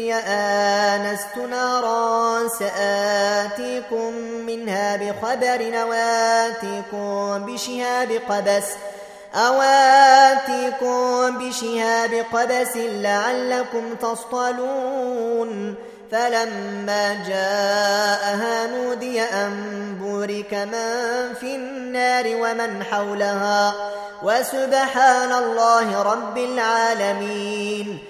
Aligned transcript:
إني 0.00 0.14
آنست 0.14 1.36
نارا 1.50 2.48
سآتيكم 2.48 4.12
منها 4.46 4.96
بخبر 4.96 5.86
وآتيكم 5.88 7.46
بشهاب 7.46 8.10
قبس 8.28 8.64
أواتيكم 9.34 11.38
بشهاب 11.38 12.24
قبس 12.32 12.76
لعلكم 12.76 13.94
تصطلون 13.94 15.74
فلما 16.12 17.24
جاءها 17.28 18.66
نودي 18.66 19.22
أن 19.22 19.96
بورك 20.00 20.54
من 20.54 21.34
في 21.40 21.56
النار 21.56 22.24
ومن 22.26 22.84
حولها 22.84 23.74
وسبحان 24.22 25.32
الله 25.32 26.02
رب 26.02 26.38
العالمين 26.38 28.09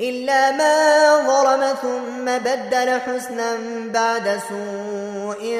إلا 0.00 0.50
ما 0.50 1.16
ظلم 1.16 1.74
ثم 1.82 2.24
بدل 2.24 3.00
حسنا 3.00 3.56
بعد 3.94 4.40
سوء 4.48 5.56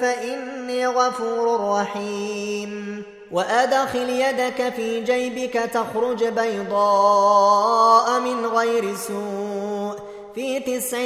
فإني 0.00 0.86
غفور 0.86 1.70
رحيم. 1.80 3.02
وأدخل 3.32 4.08
يدك 4.08 4.72
في 4.76 5.00
جيبك 5.00 5.52
تخرج 5.52 6.24
بيضاء 6.24 8.20
من 8.20 8.46
غير 8.46 8.96
سوء. 8.96 9.96
في 10.34 10.60
تسع 10.60 10.98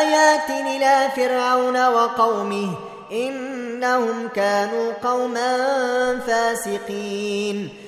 آيات 0.00 0.50
إلى 0.50 1.08
فرعون 1.16 1.86
وقومه 1.86 2.70
إنهم 3.12 4.28
كانوا 4.34 4.92
قوما 5.04 5.56
فاسقين. 6.26 7.87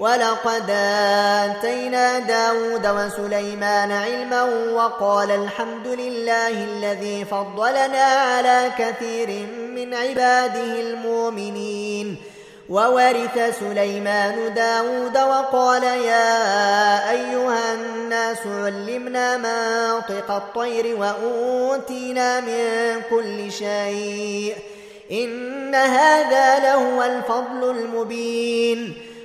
ولقد 0.00 0.70
آتينا 1.44 2.18
داود 2.18 2.86
وسليمان 2.86 3.92
علما 3.92 4.42
وقال 4.72 5.30
الحمد 5.30 5.86
لله 5.86 6.48
الذي 6.48 7.24
فضلنا 7.24 8.04
على 8.04 8.70
كثير 8.78 9.46
من 9.74 9.94
عباده 9.94 10.80
المؤمنين. 10.80 12.16
وورث 12.68 13.58
سليمان 13.60 14.54
داود 14.54 15.18
وقال 15.18 15.82
يا 15.82 17.10
أيها 17.10 17.74
الناس 17.74 18.38
علمنا 18.46 19.36
منطق 19.36 20.30
الطير 20.30 20.96
وأوتينا 20.96 22.40
من 22.40 23.02
كل 23.10 23.52
شيء. 23.52 24.54
إن 25.12 25.74
هذا 25.74 26.58
لهو 26.58 27.02
الفضل 27.02 27.70
المبين. 27.70 29.09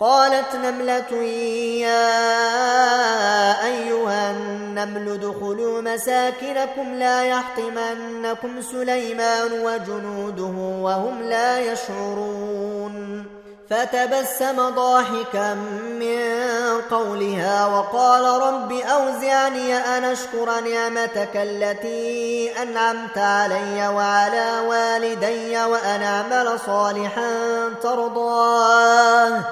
قالت 0.00 0.54
نملة 0.54 1.12
يا 1.82 2.06
أيها 3.66 4.30
النمل 4.30 5.12
ادخلوا 5.12 5.80
مساكنكم 5.80 6.94
لا 6.94 7.24
يحطمنكم 7.24 8.62
سليمان 8.62 9.52
وجنوده 9.52 10.54
وهم 10.82 11.22
لا 11.22 11.58
يشعرون. 11.58 13.24
فتبسم 13.70 14.68
ضاحكا 14.68 15.54
من 16.00 16.20
قولها 16.90 17.66
وقال 17.66 18.42
رب 18.42 18.72
أوزعني 18.72 19.76
أن 19.76 20.04
أشكر 20.04 20.60
نعمتك 20.60 21.30
التي 21.34 22.52
أنعمت 22.62 23.18
علي 23.18 23.88
وعلى 23.88 24.60
والدي 24.68 25.64
وأن 25.64 26.02
أعمل 26.02 26.60
صالحا 26.66 27.30
ترضاه. 27.82 29.42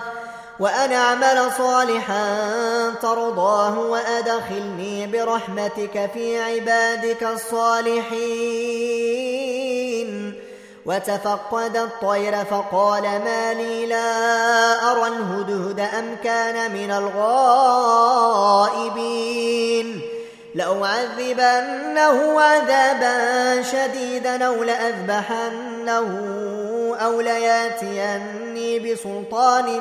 وأن 0.60 0.92
أعمل 0.92 1.52
صالحا 1.58 2.90
ترضاه 3.02 3.78
وأدخلني 3.78 5.06
برحمتك 5.06 6.10
في 6.14 6.42
عبادك 6.42 7.22
الصالحين. 7.22 8.86
وتفقد 10.86 11.76
الطير 11.76 12.44
فقال 12.44 13.02
ما 13.02 13.54
لي 13.54 13.86
لا 13.86 14.92
أرى 14.92 15.06
الهدهد 15.06 15.80
أم 15.80 16.16
كان 16.24 16.70
من 16.72 16.90
الغائبين. 16.90 18.06
لأعذبنه 20.54 22.40
عذابا 22.40 23.62
شديدا 23.62 24.44
أو 24.46 24.64
لأذبحنه 24.64 26.06
أو 27.00 27.20
لياتيني 27.20 28.78
بسلطان 28.78 29.80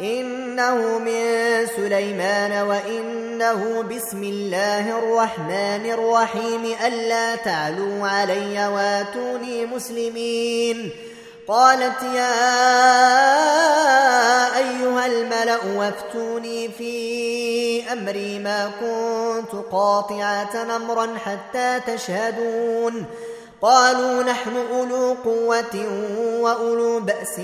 إنه 0.00 0.98
من 0.98 1.66
سليمان 1.76 2.52
وإنه 2.68 3.82
بسم 3.82 4.22
الله 4.22 4.98
الرحمن 4.98 5.90
الرحيم 5.90 6.74
ألا 6.86 7.36
تعلوا 7.36 8.08
علي 8.08 8.68
واتوني 8.68 9.66
مسلمين. 9.66 10.90
قالت 11.48 12.02
يا 12.02 12.38
أيها 14.56 15.06
الملأ 15.06 15.58
وافتوني 15.76 16.68
في 16.68 17.92
أمري 17.92 18.38
ما 18.38 18.70
كنت 18.80 19.52
قاطعة 19.72 20.76
أمرا 20.76 21.18
حتى 21.24 21.80
تشهدون. 21.86 23.04
قالوا 23.62 24.22
نحن 24.22 24.56
أولو 24.72 25.16
قوة 25.24 25.86
وأولو 26.40 27.00
بأس 27.00 27.40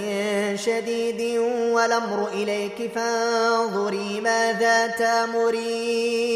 شديد 0.64 1.38
والأمر 1.72 2.28
إليك 2.28 2.90
فانظري 2.94 4.20
ماذا 4.20 4.86
تأمرين. 4.86 6.34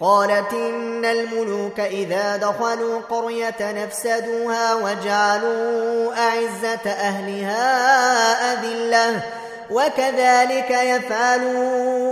قالت 0.00 0.52
إن 0.52 1.04
الملوك 1.04 1.80
إذا 1.80 2.36
دخلوا 2.36 3.00
قرية 3.10 3.56
نفسدوها 3.60 4.74
وجعلوا 4.74 6.14
أعزة 6.14 6.90
أهلها 6.90 7.62
أذلة 8.52 9.22
وكذلك 9.70 10.70
يفعلون. 10.70 12.11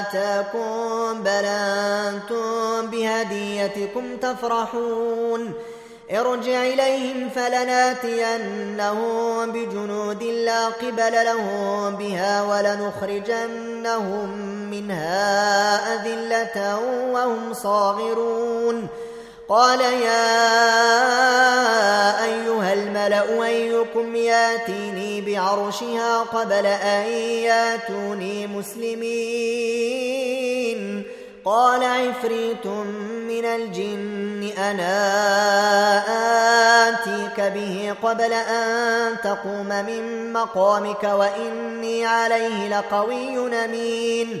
آتاكم 0.00 1.22
بل 1.22 1.44
أنتم 1.44 2.86
بهديتكم 2.86 4.16
تفرحون. 4.16 5.52
ارجع 6.12 6.62
إليهم 6.62 7.28
فلناتينهم 7.28 8.72
بجنود 9.52 10.22
لا 10.22 10.66
قبل 10.66 11.24
لهم 11.24 11.96
بها 11.96 12.42
ولنخرجنهم 12.42 14.28
منها 14.70 15.94
أذلة 15.94 16.78
وهم 17.12 17.54
صاغرون. 17.54 18.88
قال 19.48 19.80
يا 19.80 20.22
أيها 22.24 22.72
الملأ 22.72 23.44
أيكم 23.44 24.16
ياتيني 24.16 25.20
بعرشها 25.20 26.18
قبل 26.18 26.66
أن 26.66 27.06
ياتوني 27.42 28.46
مسلمين. 28.46 29.82
قال 31.44 31.84
عفريت 31.84 32.66
من 33.26 33.44
الجن 33.44 34.50
أنا 34.58 34.92
آتيك 36.88 37.40
به 37.40 37.94
قبل 38.02 38.32
أن 38.32 39.16
تقوم 39.24 39.68
من 39.68 40.32
مقامك 40.32 41.04
وإني 41.04 42.06
عليه 42.06 42.78
لقوي 42.78 43.64
أمين. 43.64 44.40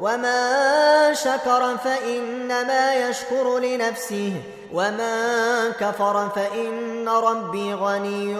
ومن 0.00 1.14
شكر 1.14 1.76
فإنما 1.84 2.94
يشكر 2.94 3.58
لنفسه 3.58 4.32
ومن 4.72 5.72
كفر 5.80 6.28
فإن 6.28 7.08
ربي 7.08 7.74
غني 7.74 8.36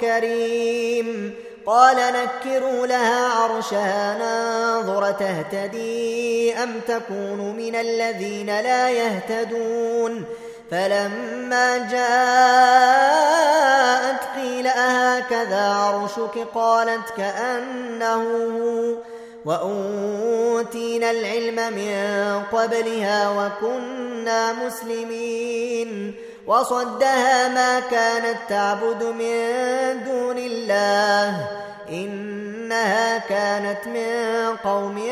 كريم 0.00 1.34
قال 1.66 1.96
نكروا 1.96 2.86
لها 2.86 3.28
عرشها 3.28 4.18
ننظر 4.18 5.10
تهتدي 5.10 6.54
أم 6.62 6.80
تكون 6.88 7.56
من 7.56 7.74
الذين 7.74 8.46
لا 8.46 8.90
يهتدون 8.90 10.24
فلما 10.70 11.78
جاءت 11.78 13.10
قيل 14.36 14.66
أهكذا 14.66 15.68
عرشك 15.68 16.46
قالت 16.54 17.10
كأنه 17.16 18.24
وأوتينا 19.44 21.10
العلم 21.10 21.54
من 21.54 22.42
قبلها 22.52 23.30
وكنا 23.30 24.52
مسلمين. 24.52 26.14
وصدها 26.46 27.48
ما 27.48 27.80
كانت 27.80 28.36
تعبد 28.48 29.02
من 29.02 30.04
دون 30.04 30.38
الله. 30.38 31.48
إنها 31.88 33.18
كانت 33.18 33.86
من 33.86 34.56
قوم 34.56 35.06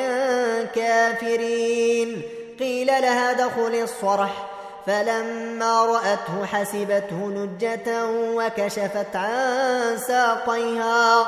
كافرين. 0.75 2.23
قيل 2.61 2.87
لها 2.87 3.33
دخل 3.33 3.75
الصرح. 3.83 4.49
فلما 4.87 5.85
رأته 5.85 6.47
حسبته 6.47 7.31
لجة 7.31 8.07
وكشفت 8.07 9.17
عن 9.17 9.99
ساقيها. 10.09 11.27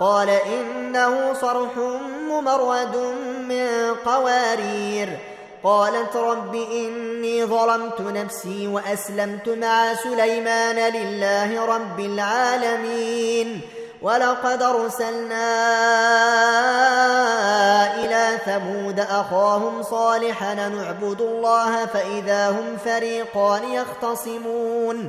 قال 0.00 0.30
إنه 0.30 1.34
صرح 1.40 1.70
ممرد 2.30 2.96
من 3.48 3.94
قوارير. 4.06 5.18
قالت 5.64 6.16
رب 6.16 6.54
إني 6.54 7.44
ظلمت 7.44 8.00
نفسي 8.00 8.68
وأسلمت 8.68 9.48
مع 9.48 9.94
سليمان 9.94 10.76
لله 10.92 11.64
رب 11.66 12.00
العالمين. 12.00 13.60
ولقد 14.02 14.62
أرسلنا 14.62 15.46
إلى 17.94 18.38
ثمود 18.46 19.00
أخاهم 19.00 19.82
صالحا 19.82 20.54
نعبد 20.54 21.20
الله 21.20 21.86
فإذا 21.86 22.50
هم 22.50 22.76
فريقان 22.84 23.72
يختصمون. 23.72 25.08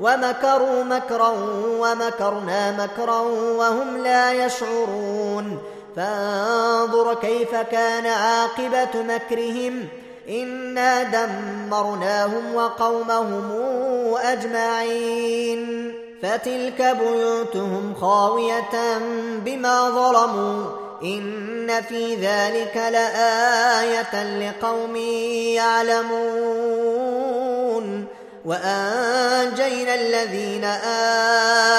ومكروا 0.00 0.84
مكرا 0.84 1.34
ومكرنا 1.80 2.84
مكرا 2.84 3.20
وهم 3.56 3.96
لا 3.96 4.32
يشعرون. 4.32 5.58
فانظر 5.96 7.14
كيف 7.14 7.54
كان 7.54 8.06
عاقبة 8.06 9.02
مكرهم. 9.02 9.88
إنا 10.28 11.02
دمرناهم 11.02 12.54
وقومهم 12.54 13.52
أجمعين. 14.16 15.94
فتلك 16.22 16.96
بيوتهم 17.00 17.94
خاوية 18.00 18.98
بما 19.44 19.90
ظلموا. 19.90 20.64
إن 21.02 21.82
في 21.88 22.14
ذلك 22.14 22.76
لآية 22.76 24.38
لقوم 24.38 24.96
يعلمون. 24.96 26.97
وأنجينا 28.48 29.94
الذين 29.94 30.64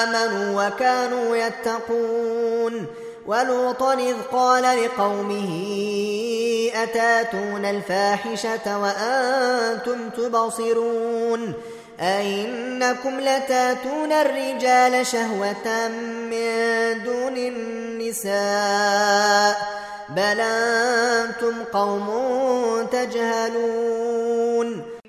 آمنوا 0.05 0.67
وكانوا 0.67 1.35
يتقون. 1.35 2.85
ولوطا 3.27 3.93
إذ 3.93 4.15
قال 4.31 4.63
لقومه 4.83 5.49
أتاتون 6.75 7.65
الفاحشة 7.65 8.79
وأنتم 8.79 10.09
تبصرون؟ 10.09 11.53
أئنكم 12.01 13.19
لتاتون 13.19 14.11
الرجال 14.11 15.05
شهوة 15.05 15.87
من 16.31 17.03
دون 17.03 17.37
النساء؟ 17.37 18.29
بل 20.09 20.39
أنتم 20.39 21.63
قوم 21.73 22.07
تجهلون. 22.91 24.88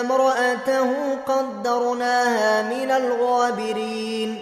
امرأته 0.00 0.90
قدرناها 1.26 2.62
من 2.62 2.90
الغابرين 2.90 4.38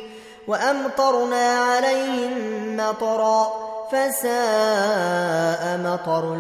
وأمطرنا 0.49 1.59
عليهم 1.59 2.33
مطرا 2.77 3.53
فساء 3.93 5.81
مطر 5.85 6.35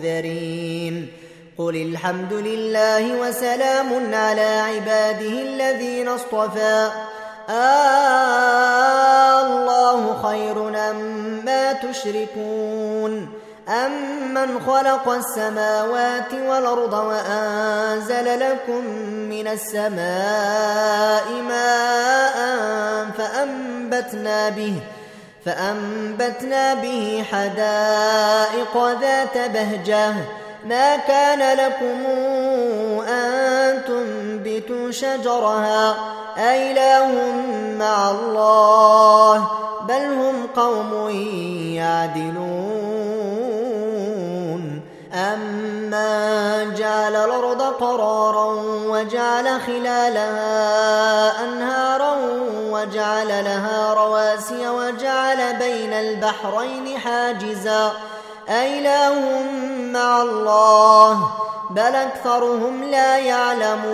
المنذرين 0.00 1.08
قل 1.58 1.76
الحمد 1.76 2.32
لله 2.32 3.20
وسلام 3.20 4.14
على 4.14 4.60
عباده 4.60 5.42
الذين 5.42 6.08
اصطفى. 6.08 6.90
آه 7.50 9.46
الله 9.46 10.22
خير 10.22 10.68
أما 10.90 11.72
تشركون. 11.72 12.91
أمن 13.68 14.60
خلق 14.60 15.08
السماوات 15.08 16.32
والأرض 16.32 16.92
وأنزل 16.92 18.40
لكم 18.40 18.84
من 19.30 19.48
السماء 19.48 21.24
ماء 21.48 22.36
فأنبتنا 23.18 24.48
به 24.48 24.74
فأنبتنا 25.44 26.74
به 26.74 27.24
حدائق 27.32 29.00
ذات 29.00 29.38
بهجة 29.50 30.14
ما 30.66 30.96
كان 30.96 31.58
لكم 31.58 32.06
أن 33.08 33.82
تنبتوا 33.84 34.90
شجرها 34.90 35.96
أإله 36.38 37.12
مع 37.78 38.10
الله 38.10 39.50
بل 39.88 40.04
هم 40.04 40.46
قوم 40.56 41.10
يعدلون 41.76 42.71
وجعل 49.02 49.60
خلالها 49.60 51.44
أنهارا 51.44 52.14
وجعل 52.70 53.28
لها 53.28 53.94
رواسي 53.94 54.68
وجعل 54.68 55.56
بين 55.56 55.92
البحرين 55.92 56.98
حاجزا. 56.98 57.92
أإله 58.48 59.42
مع 59.92 60.22
الله 60.22 61.30
بل 61.70 61.80
أكثرهم 61.80 62.84
لا 62.84 63.18
يعلمون. 63.18 63.92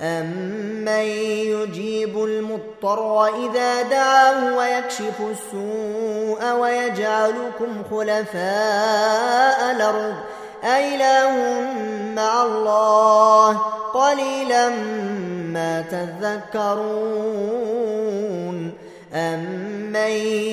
أمن 0.00 0.88
يجيب 0.88 2.24
المضطر 2.24 3.26
إذا 3.26 3.82
دعاه 3.82 4.56
ويكشف 4.56 5.20
السوء 5.20 6.52
ويجعلكم 6.60 7.82
خلفاء 7.90 9.70
الأرض 9.70 10.14
أإله 10.64 11.60
مع 12.14 12.42
الله 12.42 13.58
قليلا 13.94 14.68
ما 15.52 15.84
تذكرون 15.90 17.44
أمن 19.14 20.10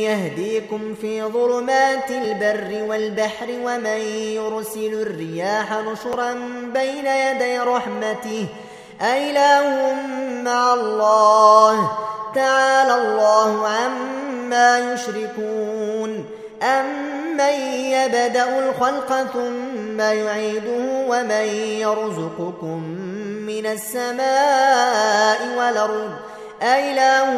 يهديكم 0.07 0.95
في 1.01 1.23
ظلمات 1.23 2.11
البر 2.11 2.83
والبحر 2.89 3.47
ومن 3.63 4.01
يرسل 4.35 4.93
الرياح 4.93 5.73
نشرا 5.73 6.33
بين 6.73 7.07
يدي 7.07 7.59
رحمته 7.59 8.47
أإله 9.01 9.93
مع 10.43 10.73
الله 10.73 11.91
تعالى 12.35 12.95
الله 12.95 13.67
عما 13.67 14.93
يشركون 14.93 16.25
أمن 16.63 17.53
يبدأ 17.91 18.59
الخلق 18.59 19.23
ثم 19.33 19.70
يعيده 19.99 21.05
ومن 21.07 21.45
يرزقكم 21.79 22.83
من 23.47 23.65
السماء 23.65 25.39
والأرض 25.57 26.11
أإله 26.61 27.31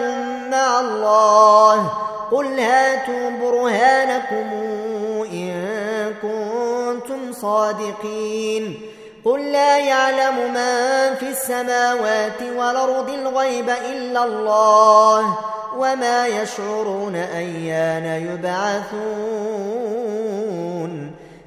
مع 0.51 0.79
الله 0.79 1.91
قل 2.31 2.60
هاتوا 2.60 3.29
برهانكم 3.41 4.50
إن 5.31 6.13
كنتم 6.22 7.33
صادقين 7.33 8.81
قل 9.25 9.51
لا 9.51 9.77
يعلم 9.77 10.53
من 10.53 11.15
في 11.15 11.29
السماوات 11.29 12.41
والأرض 12.57 13.10
الغيب 13.10 13.69
إلا 13.69 14.24
الله 14.24 15.38
وما 15.77 16.27
يشعرون 16.27 17.15
أيان 17.15 18.05
يبعثون 18.05 20.12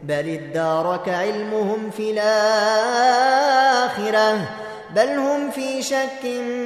بل 0.08 0.28
ادارك 0.28 1.08
علمهم 1.08 1.90
في 1.96 2.10
الآخرة 2.10 2.38
بل 4.94 5.08
هم 5.08 5.50
في 5.50 5.82
شك 5.82 6.24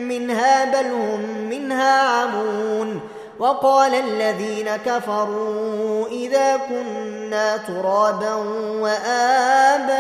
منها 0.09 0.65
بل 0.65 0.87
هم 0.93 1.21
منها 1.51 2.01
عمون. 2.01 3.01
وقال 3.39 3.95
الذين 3.95 4.77
كفروا 4.87 6.09
إذا 6.09 6.57
كنا 6.57 7.57
ترابا 7.57 8.35
وآباؤنا 8.81 9.91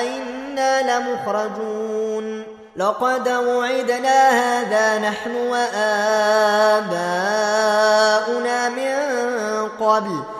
أئنا 0.00 0.98
لمخرجون. 0.98 2.42
لقد 2.76 3.28
وعدنا 3.28 4.30
هذا 4.30 4.98
نحن 4.98 5.36
وآباؤنا 5.36 5.88
من 8.68 8.94
قبل 9.80 10.39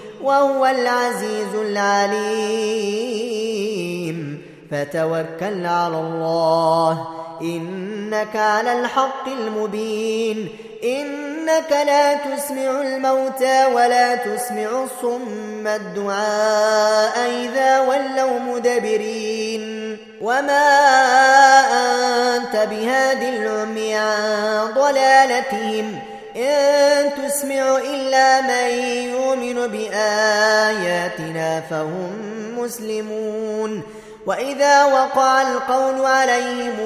وهو 0.23 0.65
العزيز 0.65 1.55
العليم. 1.55 3.01
فتوكل 4.71 5.65
على 5.65 5.97
الله. 5.97 7.07
إنك 7.41 8.35
على 8.35 8.79
الحق 8.79 9.27
المبين. 9.27 10.49
إنك 10.83 11.71
لا 11.71 12.13
تسمع 12.13 12.81
الموتى 12.81 13.65
ولا 13.65 14.15
تسمع 14.15 14.83
الصم 14.83 15.67
الدعاء 15.67 17.29
إذا 17.43 17.79
ولوا 17.79 18.39
مدبرين. 18.39 19.97
وما 20.21 20.69
أنت 22.35 22.55
بهاد 22.69 23.23
العمي 23.23 23.95
عن 23.95 24.67
ضلالتهم. 24.75 25.99
إن 26.41 27.09
تسمع 27.15 27.77
إلا 27.77 28.41
من 28.41 28.69
يؤمن 29.13 29.67
بآياتنا 29.67 31.61
فهم 31.69 32.11
مسلمون. 32.57 33.83
وإذا 34.25 34.85
وقع 34.85 35.41
القول 35.41 36.05
عليهم 36.05 36.77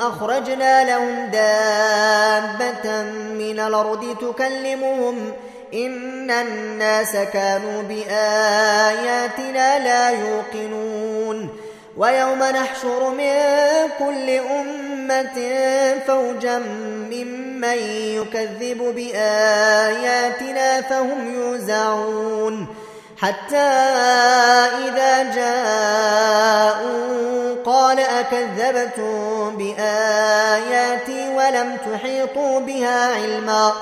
أخرجنا 0.00 0.84
لهم 0.84 1.30
دابة 1.30 3.02
من 3.38 3.60
الأرض 3.60 4.16
تكلمهم 4.20 5.32
إن 5.74 6.30
الناس 6.30 7.16
كانوا 7.16 7.82
بآياتنا 7.82 9.78
لا 9.78 10.10
يوقنون. 10.10 11.48
ويوم 11.96 12.38
نحشر 12.38 13.10
من 13.10 13.34
كل 13.98 14.30
أمة 14.30 15.38
فوجا 16.06 16.58
ممن 16.58 17.49
يكذب 17.64 18.78
بآياتنا 18.96 20.80
فهم 20.80 21.34
يوزعون. 21.34 22.66
حتى 23.18 23.56
إذا 24.86 25.34
جاءوا 25.34 27.10
قال 27.64 28.00
أكذبتم 28.00 29.56
بآياتي 29.56 31.28
ولم 31.36 31.76
تحيطوا 31.76 32.60
بها 32.60 33.14
علما 33.14 33.72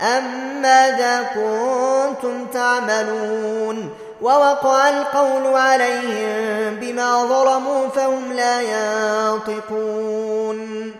أم 0.00 0.24
ماذا 0.62 1.22
كنتم 1.34 2.46
تعملون؟ 2.46 3.90
ووقع 4.22 4.88
القول 4.88 5.46
عليهم 5.56 6.76
بما 6.80 7.24
ظلموا 7.24 7.88
فهم 7.88 8.32
لا 8.32 8.60
ينطقون. 8.60 10.49